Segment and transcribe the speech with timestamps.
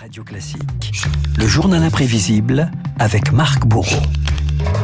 [0.00, 0.62] Radio Classique,
[1.36, 4.00] le journal imprévisible avec Marc Bourreau.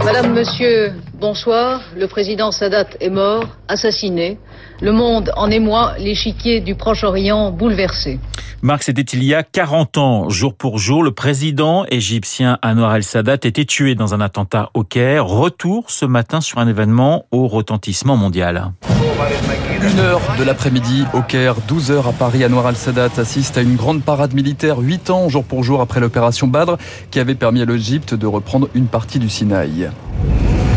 [0.04, 1.80] Madame, Monsieur, bonsoir.
[1.96, 4.38] Le président Sadat est mort, assassiné.
[4.82, 8.20] Le monde en émoi, l'échiquier du Proche-Orient bouleversé.
[8.62, 13.34] Marc, c'était il y a 40 ans, jour pour jour, le président égyptien Anwar el-Sadat
[13.44, 15.26] était tué dans un attentat au Caire.
[15.26, 18.72] Retour ce matin sur un événement au retentissement mondial.
[19.82, 23.76] Une heure de l'après-midi au Caire, 12 heures à Paris, Anwar al-Sadat assiste à une
[23.76, 26.76] grande parade militaire, 8 ans jour pour jour après l'opération Badr,
[27.10, 29.90] qui avait permis à l'Égypte de reprendre une partie du Sinaï.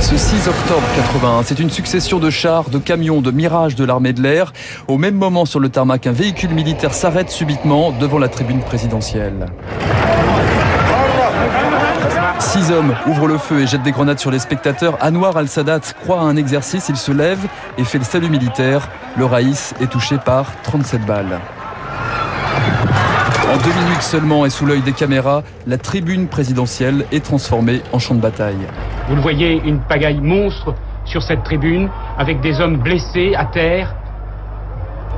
[0.01, 4.13] Ce 6 octobre 81, c'est une succession de chars, de camions, de mirages de l'armée
[4.13, 4.53] de l'air.
[4.87, 9.45] Au même moment, sur le tarmac, un véhicule militaire s'arrête subitement devant la tribune présidentielle.
[12.39, 14.97] Six hommes ouvrent le feu et jettent des grenades sur les spectateurs.
[15.01, 17.45] Anwar al-Sadat croit à un exercice, il se lève
[17.77, 18.89] et fait le salut militaire.
[19.17, 21.39] Le Raïs est touché par 37 balles.
[23.49, 27.97] En deux minutes seulement et sous l'œil des caméras, la tribune présidentielle est transformée en
[27.97, 28.67] champ de bataille.
[29.07, 33.95] Vous le voyez, une pagaille monstre sur cette tribune, avec des hommes blessés à terre.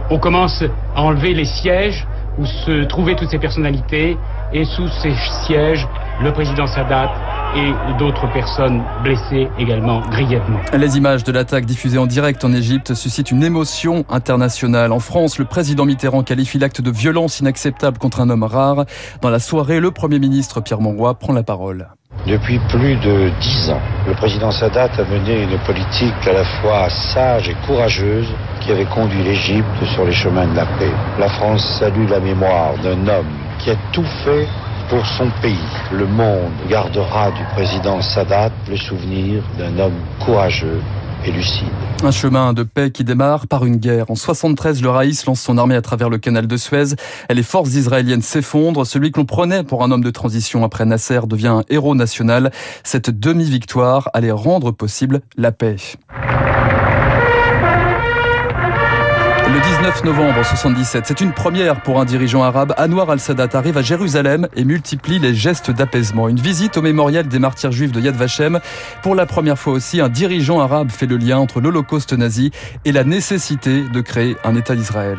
[0.09, 0.63] On commence
[0.95, 2.07] à enlever les sièges
[2.39, 4.17] où se trouvaient toutes ces personnalités,
[4.53, 5.13] et sous ces
[5.45, 5.85] sièges,
[6.23, 7.11] le président Sadat
[7.55, 10.59] et d'autres personnes blessées également grièvement.
[10.73, 14.91] Les images de l'attaque diffusée en direct en Égypte suscitent une émotion internationale.
[14.91, 18.85] En France, le président Mitterrand qualifie l'acte de violence inacceptable contre un homme rare.
[19.21, 21.87] Dans la soirée, le Premier ministre Pierre Monroy prend la parole.
[22.27, 26.89] Depuis plus de dix ans, le président Sadat a mené une politique à la fois
[26.89, 28.27] sage et courageuse
[28.59, 29.65] qui avait conduit l'Égypte
[29.95, 30.91] sur les chemins de la paix.
[31.17, 33.25] La France salue la mémoire d'un homme
[33.59, 34.47] qui a tout fait
[34.91, 35.57] pour son pays.
[35.93, 40.81] Le monde gardera du président Sadat le souvenir d'un homme courageux
[41.25, 41.69] et lucide.
[42.03, 44.11] Un chemin de paix qui démarre par une guerre.
[44.11, 46.95] En 73, le Raïs lance son armée à travers le canal de Suez
[47.29, 48.85] les forces israéliennes s'effondrent.
[48.85, 52.51] Celui que l'on prenait pour un homme de transition après Nasser devient un héros national.
[52.83, 55.77] Cette demi-victoire allait rendre possible la paix.
[59.81, 62.71] 19 novembre 77, c'est une première pour un dirigeant arabe.
[62.77, 66.29] Anwar al-Sadat arrive à Jérusalem et multiplie les gestes d'apaisement.
[66.29, 68.59] Une visite au mémorial des martyrs juifs de Yad Vashem.
[69.01, 72.51] Pour la première fois aussi, un dirigeant arabe fait le lien entre l'Holocauste nazi
[72.85, 75.17] et la nécessité de créer un État d'Israël.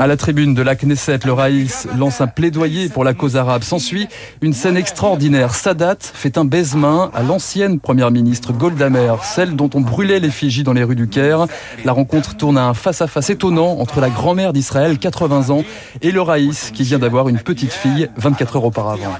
[0.00, 3.62] À la tribune de la Knesset, le Raïs lance un plaidoyer pour la cause arabe.
[3.62, 4.08] S'ensuit
[4.40, 5.54] une scène extraordinaire.
[5.54, 10.62] Sadat fait un baise-main à l'ancienne première ministre Golda Meir, celle dont on brûlait l'effigie
[10.62, 11.44] dans les rues du Caire.
[11.84, 15.64] La rencontre tourne à un face-à-face étonnant entre la grand-mère d'Israël, 80 ans,
[16.00, 19.14] et le Raïs, qui vient d'avoir une petite fille 24 heures auparavant.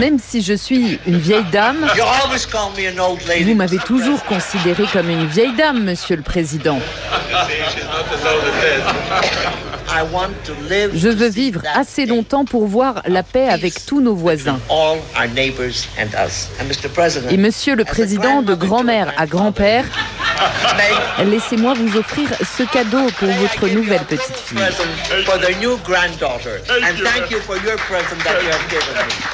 [0.00, 1.78] Même si je suis une vieille dame,
[3.42, 6.78] vous m'avez toujours considéré comme une vieille dame, monsieur le président.
[10.94, 14.60] Je veux vivre assez longtemps pour voir la paix avec tous nos voisins.
[17.30, 19.84] Et Monsieur le Président, de grand-mère à grand-père,
[21.24, 24.58] laissez-moi vous offrir ce cadeau pour votre nouvelle petite fille.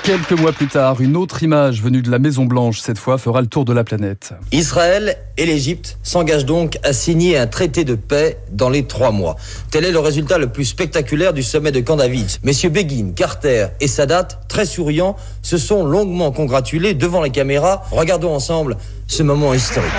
[0.02, 3.40] Quelques mois plus tard, une autre image venue de la Maison Blanche, cette fois, fera
[3.40, 4.34] le tour de la planète.
[4.52, 9.36] Israël et l'Égypte s'engagent donc à signer un traité de paix dans les trois mois.
[9.70, 12.26] Tel est le résultat le plus spectaculaire du sommet de Camp David.
[12.42, 17.82] Messieurs Begin, Carter et Sadat, très souriants, se sont longuement congratulés devant les caméras.
[17.90, 18.76] Regardons ensemble
[19.06, 19.92] ce moment historique.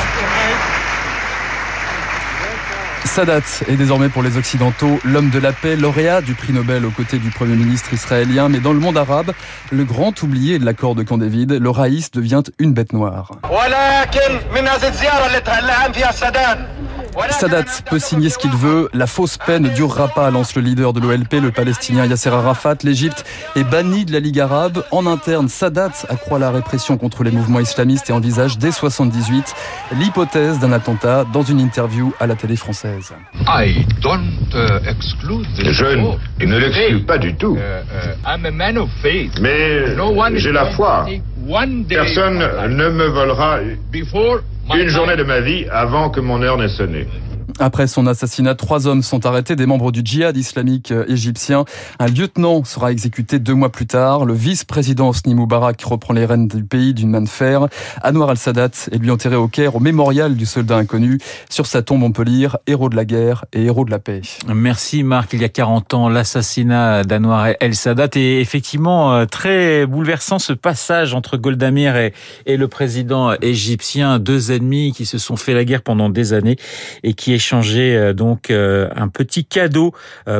[3.15, 6.91] Sadat est désormais pour les Occidentaux l'homme de la paix, lauréat du prix Nobel aux
[6.91, 8.49] côtés du Premier ministre israélien.
[8.49, 9.31] Mais dans le monde arabe,
[9.71, 13.31] le grand oublié de l'accord de Camp David, le Raïs devient une bête noire.
[17.29, 20.93] Sadat peut signer ce qu'il veut, la fausse paix ne durera pas, lance le leader
[20.93, 22.75] de l'OLP, le palestinien Yasser Arafat.
[22.83, 24.83] L'Égypte est bannie de la Ligue arabe.
[24.91, 29.53] En interne, Sadat accroît la répression contre les mouvements islamistes et envisage dès 78
[29.99, 33.13] l'hypothèse d'un attentat dans une interview à la télé française.
[36.37, 37.57] Je ne l'exclus pas du tout.
[39.41, 39.85] Mais
[40.35, 41.05] j'ai la foi.
[41.87, 43.59] Personne ne me volera
[44.73, 47.07] une journée de ma vie avant que mon heure n'ait sonné.
[47.59, 51.63] Après son assassinat, trois hommes sont arrêtés, des membres du djihad islamique égyptien.
[51.99, 54.25] Un lieutenant sera exécuté deux mois plus tard.
[54.25, 57.67] Le vice-président Hosni Moubarak reprend les rênes du pays d'une main de fer.
[58.03, 61.19] Anwar al-Sadat est lui enterré au Caire, au mémorial du soldat inconnu.
[61.49, 64.21] Sur sa tombe, on peut lire héros de la guerre et héros de la paix.
[64.53, 65.31] Merci Marc.
[65.31, 71.13] Il y a 40 ans, l'assassinat d'Anwar el-Sadat est effectivement euh, très bouleversant ce passage
[71.13, 72.13] entre Golda Meir et,
[72.47, 76.57] le président égyptien, deux ennemis qui se sont fait la guerre pendant des années
[77.03, 79.93] et qui échangé donc un petit cadeau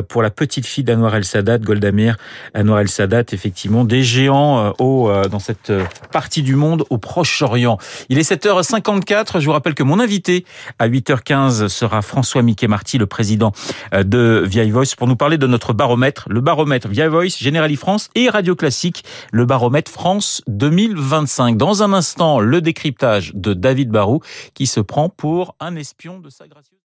[0.08, 2.16] pour la petite fille d'Anwar El Sadat, Goldamir
[2.52, 5.72] Anwar El Sadat, effectivement des géants au dans cette
[6.10, 7.78] partie du monde au Proche-Orient.
[8.08, 9.38] Il est 7h54.
[9.38, 10.44] Je vous rappelle que mon invité
[10.80, 13.52] à 8h15 sera François Mickey Marty, le président
[13.92, 18.10] de Vieille Voice, pour nous parler de notre baromètre, le baromètre Vieille Voice, Generali France
[18.16, 21.56] et Radio Classique, le baromètre France 2025.
[21.56, 24.20] Dans un instant, le décryptage de David Barou
[24.54, 26.74] qui se prend pour un espion de sa gracieuse